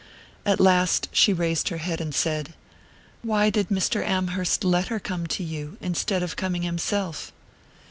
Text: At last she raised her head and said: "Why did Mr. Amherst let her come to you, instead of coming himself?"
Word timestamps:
At 0.47 0.59
last 0.59 1.09
she 1.11 1.31
raised 1.31 1.69
her 1.69 1.77
head 1.77 2.01
and 2.01 2.15
said: 2.15 2.55
"Why 3.21 3.51
did 3.51 3.69
Mr. 3.69 4.03
Amherst 4.03 4.63
let 4.63 4.87
her 4.87 4.99
come 4.99 5.27
to 5.27 5.43
you, 5.43 5.77
instead 5.79 6.23
of 6.23 6.35
coming 6.35 6.63
himself?" 6.63 7.31